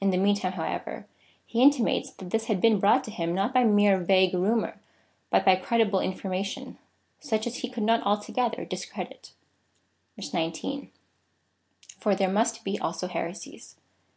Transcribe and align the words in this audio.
In 0.00 0.10
the 0.10 0.16
meantime, 0.16 0.54
however, 0.54 1.06
he 1.46 1.62
intimates 1.62 2.10
that 2.14 2.30
this 2.30 2.46
had 2.46 2.60
been 2.60 2.80
brought 2.80 3.04
to 3.04 3.10
him 3.12 3.32
not 3.32 3.54
by 3.54 3.62
mere 3.62 3.98
vague 3.98 4.34
rumour, 4.34 4.80
but 5.30 5.44
by 5.44 5.54
credible 5.54 6.00
information, 6.00 6.76
such 7.20 7.46
as 7.46 7.58
he 7.58 7.70
could 7.70 7.84
not 7.84 8.02
altogether 8.02 8.64
dis 8.64 8.84
credit. 8.84 9.30
19. 10.34 10.90
For 12.00 12.16
there 12.16 12.28
must 12.28 12.62
he 12.66 12.80
also 12.80 13.06
heresies. 13.06 13.76